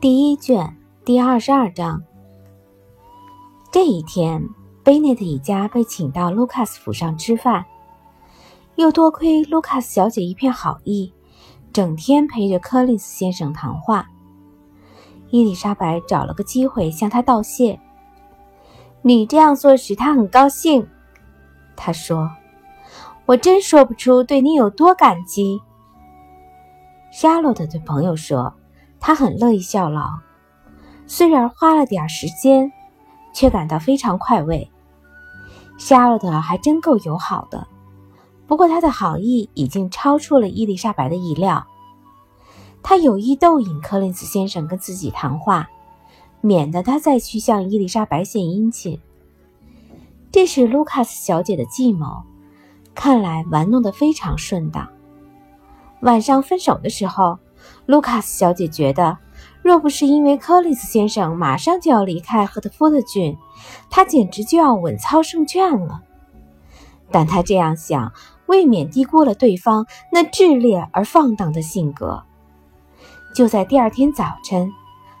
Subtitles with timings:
[0.00, 2.02] 第一卷第二十二章。
[3.70, 4.42] 这一天，
[4.82, 7.66] 贝内特一家被请到卢卡斯府上吃饭，
[8.76, 11.12] 又多亏卢卡斯小姐一片好意，
[11.70, 14.08] 整天陪着柯林斯先生谈话。
[15.28, 17.78] 伊丽莎白找了个机会向他道谢
[19.04, 20.88] ：“你这样做使他很高兴。”
[21.76, 22.30] 他说
[23.26, 25.60] ：“我真说不出对你有多感激。”
[27.12, 28.54] 沙洛特对朋友说。
[29.00, 30.18] 他很乐意效劳，
[31.06, 32.70] 虽然花了点时间，
[33.32, 34.70] 却感到非常快慰。
[35.78, 37.66] 夏洛特还真够友好的，
[38.46, 41.66] 不过他的好意已经超出了伊丽莎白的意料。
[42.82, 45.70] 他有意逗引柯林斯先生跟自己谈话，
[46.42, 49.00] 免得他再去向伊丽莎白献殷勤。
[50.30, 52.22] 这是卢卡斯小姐的计谋，
[52.94, 54.88] 看来玩弄得非常顺当。
[56.02, 57.38] 晚上分手的时候。
[57.90, 59.18] 卢卡斯小姐觉得，
[59.62, 63.36] 若不是因为柯林斯先生马上就要离开赫特福德郡，
[63.90, 66.00] 她简直就要稳操胜券了。
[67.10, 68.12] 但她这样想，
[68.46, 72.22] 未免低估了对方那炽烈而放荡的性格。
[73.34, 74.70] 就在第二天早晨，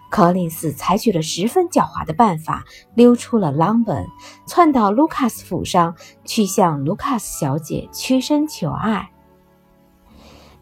[0.08, 2.62] 柯林斯采取了十分狡猾的办法，
[2.94, 4.06] 溜出了朗本，
[4.46, 9.10] 窜到卢卡斯府上去向卢卡斯小姐屈身求爱。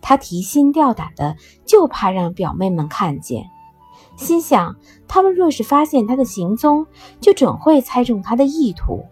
[0.01, 3.51] 他提心吊胆的，就怕让表妹们看见，
[4.17, 6.87] 心想他们若是发现他的行踪，
[7.21, 9.05] 就准会猜中他的意图。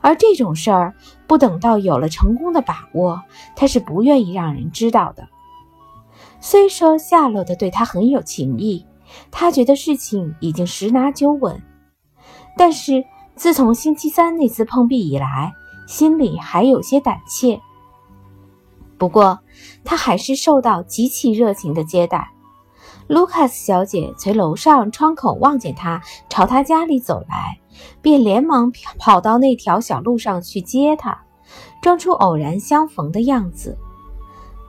[0.00, 0.94] 而这种事儿，
[1.26, 3.20] 不等到有了成功的把握，
[3.54, 5.28] 他是不愿意让人知道的。
[6.40, 8.86] 虽说夏洛的对他很有情意，
[9.30, 11.62] 他觉得事情已经十拿九稳，
[12.56, 13.04] 但是
[13.34, 15.52] 自从星期三那次碰壁以来，
[15.86, 17.60] 心里还有些胆怯。
[19.00, 19.40] 不过，
[19.82, 22.32] 他还是受到极其热情的接待。
[23.06, 27.58] 卢卡斯小姐从楼上窗口望见他朝他家里走来，
[28.02, 31.22] 便连忙跑到那条小路上去接他，
[31.80, 33.78] 装出偶然相逢的样子。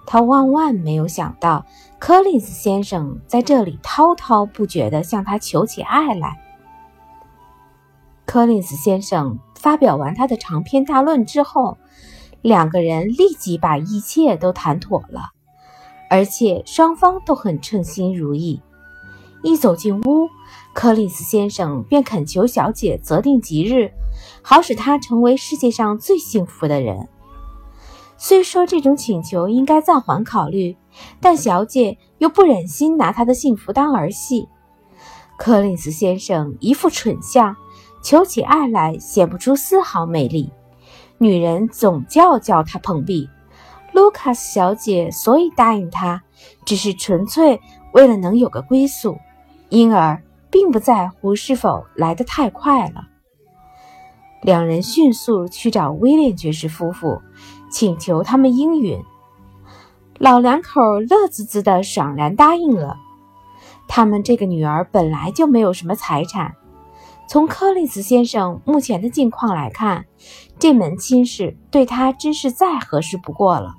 [0.08, 1.66] 他万万没有想到，
[2.00, 6.40] 柯林斯先生在这里滔滔不绝地向他求起爱来。
[8.26, 11.78] 柯林斯先生发表完他的长篇大论之后。
[12.42, 15.30] 两个人立即把一切都谈妥了，
[16.10, 18.62] 而且双方都很称心如意。
[19.44, 20.30] 一走进屋，
[20.74, 23.92] 柯林斯先生便恳求小姐择定吉日，
[24.42, 27.10] 好使他成为世界上最幸福的人。
[28.18, 30.78] 虽说这种请求应该暂缓考虑，
[31.20, 34.48] 但小姐又不忍心拿他的幸福当儿戏。
[35.40, 37.56] 柯林斯先生一副蠢相，
[38.04, 40.52] 求起爱来显不出丝毫魅力。
[41.22, 43.30] 女人总叫叫他碰壁，
[43.94, 46.24] 卢卡斯小姐所以答应他，
[46.66, 47.62] 只是纯粹
[47.94, 49.20] 为了能有个归宿，
[49.70, 53.04] 因而并不在乎是否来得太快了。
[54.42, 57.22] 两人迅速去找威廉爵士夫妇，
[57.70, 59.00] 请求他们应允。
[60.18, 62.98] 老两口乐滋滋的爽然答应了。
[63.88, 66.56] 他们这个女儿本来就没有什么财产。
[67.32, 70.04] 从柯林斯先生目前的境况来看，
[70.60, 73.76] 这门亲事对他真是再合适不过了。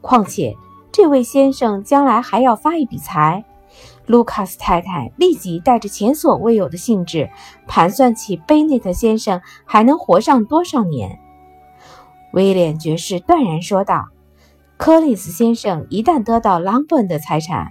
[0.00, 0.56] 况且，
[0.90, 3.44] 这位先生将来还要发一笔财。
[4.06, 7.30] 卢卡斯太太立即带着前所未有的兴致，
[7.68, 11.20] 盘算起贝内特先生还能活上多少年。
[12.32, 14.08] 威廉爵士断然说道
[14.76, 17.70] ：“柯林斯先生一旦得到朗本的财产，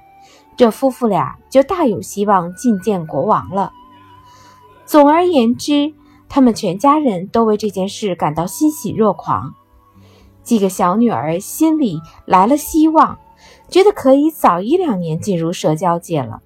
[0.55, 3.73] 这夫妇俩就大有希望觐见国王了。”
[4.85, 5.93] 总而言之，
[6.29, 9.53] 他们全家人都为这件事感到欣喜若狂。
[10.43, 13.17] 几个小女儿心里来了希望，
[13.69, 16.41] 觉得可以早一两年进入社交界了。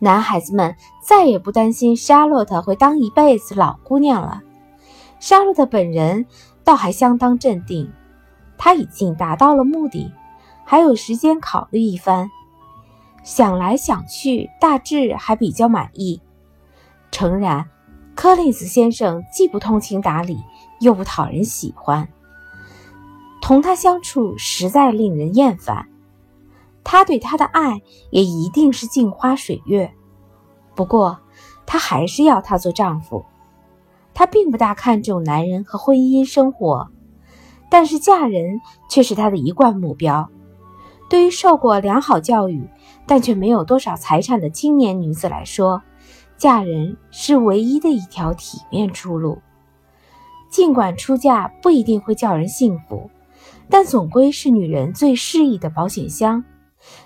[0.00, 4.42] 男孩子们再也不担心莎洛特会当一辈子老姑娘了。
[5.20, 6.26] 莎洛特本人
[6.64, 7.92] 倒还相当镇定，
[8.58, 10.10] 她已经达到了目的，
[10.64, 12.30] 还有时间考虑一番。
[13.22, 16.20] 想来想去，大致还比较满意。
[17.14, 17.64] 诚然，
[18.16, 20.42] 柯林斯先生既不通情达理，
[20.80, 22.08] 又不讨人喜欢，
[23.40, 25.88] 同他相处实在令人厌烦。
[26.82, 27.80] 他对他的爱
[28.10, 29.94] 也一定是镜花水月。
[30.74, 31.20] 不过，
[31.64, 33.24] 他还是要他做丈夫。
[34.12, 36.88] 他并不大看重男人和婚姻生活，
[37.70, 40.28] 但是嫁人却是他的一贯目标。
[41.08, 42.68] 对于受过良好教育
[43.06, 45.80] 但却没有多少财产的青年女子来说，
[46.36, 49.38] 嫁人是唯一的一条体面出路，
[50.50, 53.10] 尽管出嫁不一定会叫人幸福，
[53.70, 56.44] 但总归是女人最适宜的保险箱，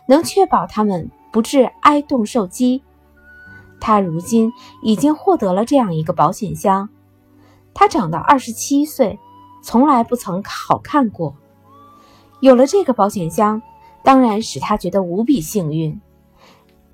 [0.06, 2.82] 能确保她们不致挨冻受饥。
[3.80, 4.52] 他如今
[4.82, 6.88] 已经获得了这样一个保险箱。
[7.74, 9.20] 他长到二十七岁，
[9.62, 11.36] 从来不曾好看过。
[12.40, 13.62] 有了这个保险箱，
[14.02, 16.00] 当然使他觉得无比幸运。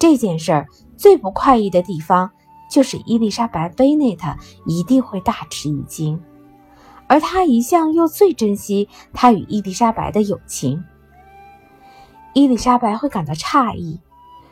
[0.05, 0.69] 这件事儿
[0.99, 2.31] 最不快意的地方，
[2.71, 4.37] 就是伊丽莎白·贝内特
[4.67, 6.23] 一定会大吃一惊，
[7.07, 10.85] 而他一向又最珍惜他与伊丽莎白的友情。
[12.35, 13.99] 伊丽莎白会感到诧异，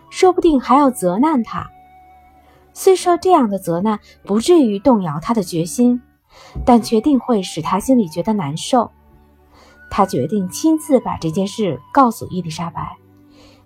[0.09, 1.69] 说不定还要责难他。
[2.73, 6.01] 虽说这样的责难不至于动摇他的决心，
[6.65, 8.91] 但决定会使他心里觉得难受。
[9.91, 12.97] 他决定亲自把这件事告诉伊丽莎白，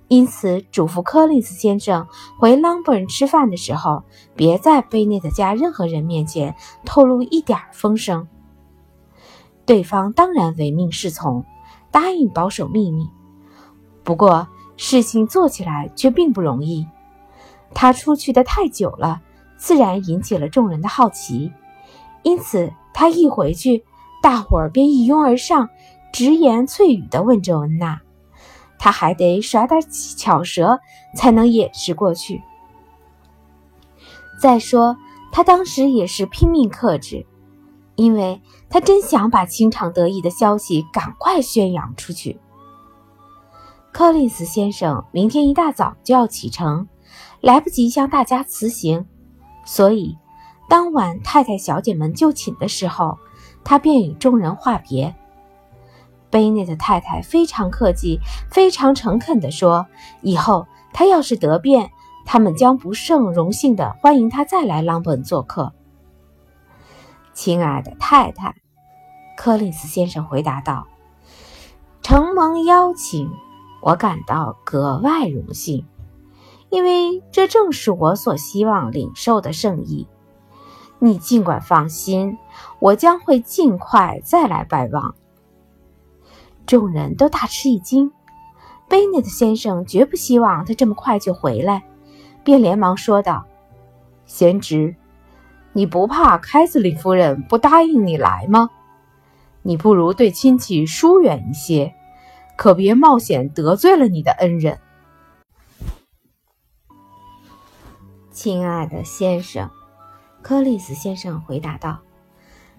[0.09, 2.07] 因此嘱咐柯林斯先生
[2.39, 4.05] 回朗布恩吃饭的时候，
[4.37, 6.55] 别在贝内特家任何人面前
[6.85, 8.29] 透露一点风声。
[9.65, 11.45] 对方当然唯命是从，
[11.91, 13.09] 答应保守秘密。
[14.05, 16.87] 不过事情做起来却并不容易。
[17.75, 19.21] 他出去的太久了，
[19.57, 21.53] 自然引起了众人的好奇。
[22.23, 23.85] 因此，他一回去，
[24.23, 25.69] 大伙儿便一拥而上，
[26.13, 28.01] 直言脆语地问周恩娜。
[28.79, 29.81] 他还得耍点
[30.17, 30.79] 巧舌，
[31.17, 32.43] 才能掩饰过去。
[34.41, 34.97] 再说，
[35.33, 37.27] 他当时也是拼命克制，
[37.95, 42.39] 因为他真想把倾场得意的消息赶快宣扬出去。
[43.93, 46.87] 柯林斯先生明天一大早就要启程，
[47.41, 49.07] 来不及向大家辞行，
[49.65, 50.19] 所以
[50.69, 53.19] 当晚太太小姐们就寝的时候，
[53.65, 55.17] 他便与众人话别。
[56.31, 58.21] 贝内的太太非常客气、
[58.51, 59.87] 非常诚恳地说
[60.23, 61.91] ：“以后他要是得便，
[62.25, 65.73] 他们将不胜荣幸地欢迎他再来朗本做客。”
[67.35, 68.55] 亲爱的太太，
[69.37, 70.87] 柯林斯先生回答道
[72.03, 73.31] ：“承蒙邀请。”
[73.83, 75.87] 我感到格外荣幸，
[76.71, 80.09] 因为这正是我所希望领受的圣意。
[80.99, 82.37] 你尽管放心，
[82.81, 85.15] 我将会尽快再来拜望。
[86.67, 88.13] 众人都大吃一惊，
[88.89, 91.85] 贝内特先生绝不希望他这么快就回来，
[92.45, 93.47] 便连忙说道
[94.27, 94.97] ：“贤侄，
[95.73, 98.71] 你不怕凯瑟琳夫人不答应你来吗？
[99.63, 101.95] 你不如对亲戚疏远一些。”
[102.57, 104.79] 可别冒险得罪了你的恩人，
[108.31, 109.69] 亲爱的先生。”
[110.41, 111.99] 克里斯先生回答道，“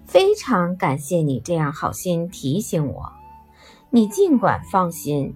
[0.04, 3.12] 非常感谢你这样好心提醒我。
[3.90, 5.34] 你尽管放心，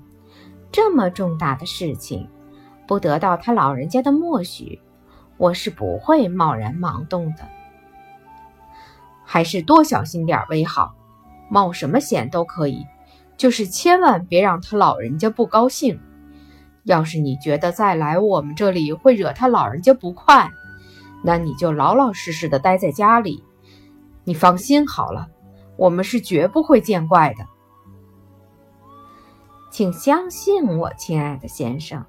[0.71, 2.29] 这么重大的事情，
[2.87, 4.81] 不得到他老人家的默许，
[5.37, 7.49] 我是不会贸然盲动的。
[9.25, 10.95] 还是多小心点为好，
[11.49, 12.87] 冒什么险都可以。”
[13.39, 15.99] 就是千万别让他老人家不高兴。
[16.85, 20.49] 要是你觉得再来我们这里会惹他老人家不快，
[21.25, 23.43] 那你就老老实实的待在家里。
[24.23, 25.27] 你放心好了，
[25.77, 27.45] 我们是绝不会见怪的。
[29.73, 32.05] 请相信我，亲爱的先生，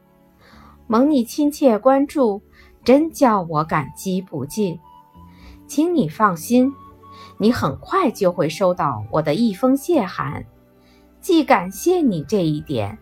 [0.86, 2.42] 蒙你亲切关注，
[2.83, 4.77] 真叫我感激不尽。
[5.65, 6.74] 请你放心，
[7.38, 10.45] 你很快就会收到我的一封谢函。
[11.21, 13.00] 既感谢你这一点，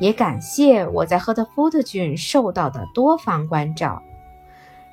[0.00, 4.02] 也感谢我在赫特福特郡受到的多方关照。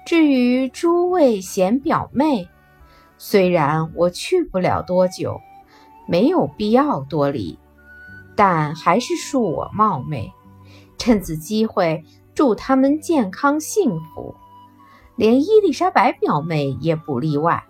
[0.06, 2.48] 至于诸位贤表妹，
[3.18, 5.42] 虽然我去不了多久，
[6.08, 7.58] 没有必要多礼，
[8.38, 10.32] 但还是恕我冒昧，
[11.00, 14.36] 趁此机会祝他们健康幸福，
[15.16, 17.66] 连伊丽莎白表妹也不例外。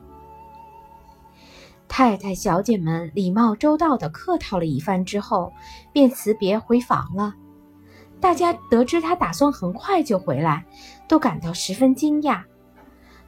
[1.88, 5.54] 太太、小姐们礼貌周到地客套了一番之后，
[5.94, 7.34] 便辞别回房了。
[8.20, 10.66] 大家得知他打算很快就回来，
[11.08, 12.44] 都感到十分惊讶。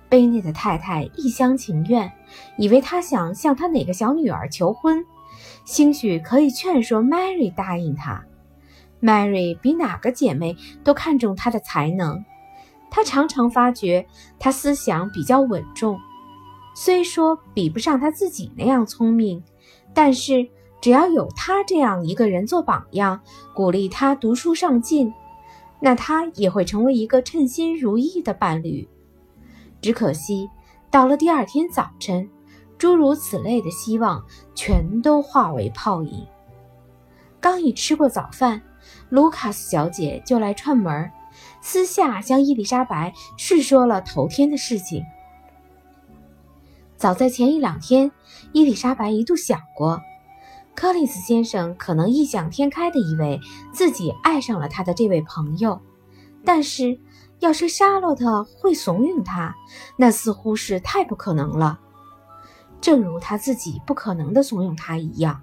[0.09, 2.11] 贝内的太太一厢情愿，
[2.57, 5.05] 以为他想向他哪个小女儿求婚，
[5.65, 8.25] 兴许可以劝说 Mary 答应他。
[9.01, 12.25] Mary 比哪个姐妹都看重他的才能，
[12.89, 14.05] 她常常发觉
[14.39, 15.99] 他思想比较稳重。
[16.75, 19.43] 虽说比不上他自己那样聪明，
[19.93, 20.47] 但是
[20.81, 23.21] 只要有他这样一个人做榜样，
[23.53, 25.13] 鼓励他读书上进，
[25.79, 28.87] 那他也会成为一个称心如意的伴侣。
[29.81, 30.49] 只可惜，
[30.91, 32.29] 到了第二天早晨，
[32.77, 36.25] 诸如此类的希望全都化为泡影。
[37.39, 38.61] 刚一吃过早饭，
[39.09, 41.11] 卢卡斯小姐就来串门，
[41.61, 45.03] 私下向伊丽莎白叙说了头天的事情。
[46.97, 48.11] 早在前一两天，
[48.51, 50.01] 伊丽莎白一度想过，
[50.75, 53.39] 柯林斯先生可能异想天开地以为
[53.71, 55.79] 自己爱上了他的这位朋友，
[56.43, 56.99] 但是，
[57.39, 59.55] 要是沙洛特会怂恿他，
[59.97, 61.79] 那似乎是太不可能了，
[62.81, 65.41] 正如他自己不可能的怂恿他一样。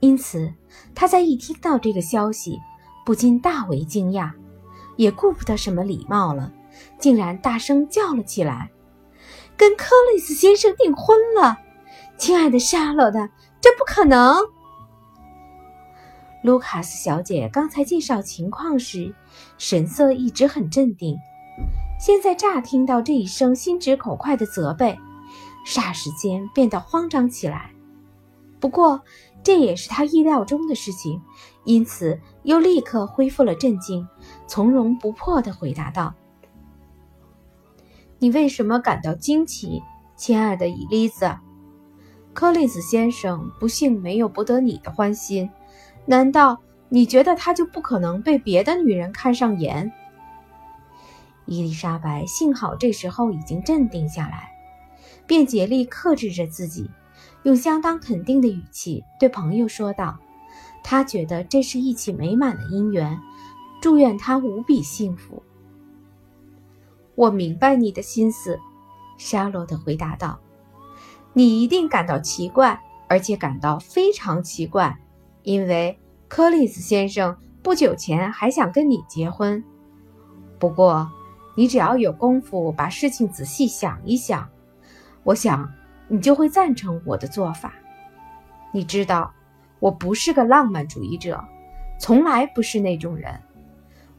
[0.00, 0.54] 因此，
[0.94, 2.58] 他在一听到这个消息，
[3.04, 4.32] 不禁大为惊讶，
[4.96, 6.52] 也顾不得什么礼貌了，
[6.98, 8.70] 竟然大声叫了起来
[9.56, 11.58] ：“跟克里斯先生订婚了！
[12.16, 13.28] 亲爱的沙洛特，
[13.60, 14.36] 这不可能！”
[16.42, 19.12] 卢卡斯小姐刚才介绍情况时，
[19.58, 21.18] 神色一直很镇定，
[21.98, 24.96] 现在乍听到这一声心直口快的责备，
[25.66, 27.72] 霎时间变得慌张起来。
[28.60, 29.00] 不过，
[29.42, 31.20] 这也是他意料中的事情，
[31.64, 34.06] 因此又立刻恢复了镇静，
[34.46, 36.14] 从容不迫地回答道
[38.20, 39.82] ：“你为什么感到惊奇，
[40.16, 41.42] 亲爱的伊丽莎？
[42.32, 45.50] 柯林斯先生不幸没有博得你的欢心。”
[46.08, 49.92] 难道你觉得他就不可能被别的女人看上眼？
[51.44, 54.50] 伊丽莎白幸好这时候已经镇定下来，
[55.26, 56.90] 便竭力克制着自己，
[57.42, 60.18] 用相当肯定的语气对朋友说道
[60.82, 63.20] ：“他觉得这是一起美满的姻缘，
[63.82, 65.42] 祝愿他无比幸福。”
[67.16, 68.58] 我明白你的心思，
[69.18, 70.40] 沙洛特回答道
[71.34, 74.98] ：“你一定感到奇怪，而且感到非常奇怪。”
[75.48, 79.64] 因为柯利斯先生不久前还想跟你结婚，
[80.58, 81.10] 不过
[81.56, 84.46] 你只要有功夫把事情仔细想一想，
[85.24, 85.72] 我想
[86.06, 87.72] 你就会赞成我的做法。
[88.74, 89.32] 你知道，
[89.80, 91.42] 我不是个浪漫主义者，
[91.98, 93.40] 从来不是那种人。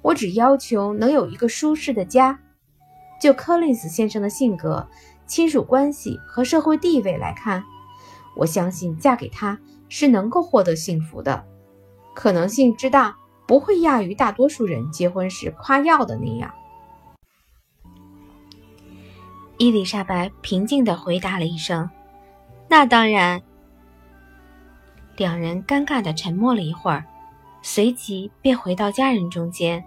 [0.02, 2.40] 我只要求能有一个舒适的家。
[3.22, 4.88] 就柯林斯先生的性格、
[5.28, 7.64] 亲属关系和社会地位来看，
[8.36, 9.60] 我相信嫁给他。
[9.90, 11.46] 是能够获得幸福的，
[12.16, 13.16] 可能性之大，
[13.48, 16.54] 不会亚于大多数人结婚时夸耀的那样。
[19.58, 21.90] 伊丽莎白平静地回答了一声
[22.70, 23.42] ：“那当然。”
[25.18, 27.04] 两人尴尬地沉默了一会儿，
[27.62, 29.84] 随即便回到家人中间。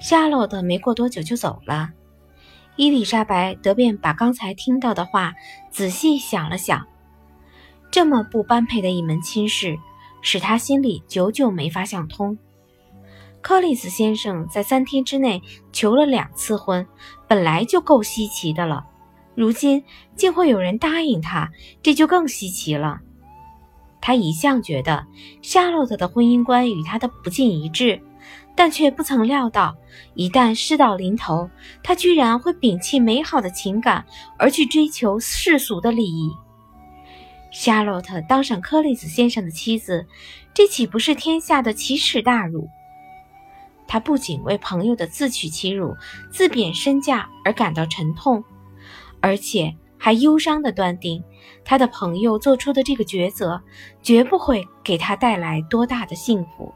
[0.00, 1.90] 夏洛特没过多久就走了，
[2.76, 5.34] 伊丽莎白得便把刚才听到的话
[5.70, 6.86] 仔细想了想。
[7.94, 9.78] 这么不般配的一门亲事，
[10.20, 12.36] 使他心里久久没法想通。
[13.40, 16.84] 柯里斯先生在三天之内求了两次婚，
[17.28, 18.84] 本来就够稀奇的了，
[19.36, 19.84] 如今
[20.16, 21.52] 竟会有人答应他，
[21.84, 22.98] 这就更稀奇了。
[24.00, 25.06] 他一向觉得
[25.40, 28.02] 夏洛特的婚姻观与他的不尽一致，
[28.56, 29.76] 但却不曾料到，
[30.14, 31.48] 一旦事到临头，
[31.84, 34.04] 他居然会摒弃美好的情感，
[34.36, 36.32] 而去追求世俗的利益。
[37.54, 40.04] 夏洛特当上柯利斯先生的妻子，
[40.52, 42.68] 这岂不是天下的奇耻大辱？
[43.86, 45.94] 他不仅为朋友的自取其辱、
[46.32, 48.42] 自贬身价而感到沉痛，
[49.20, 51.22] 而且还忧伤地断定，
[51.64, 53.62] 他的朋友做出的这个抉择
[54.02, 56.74] 绝不会给他带来多大的幸福。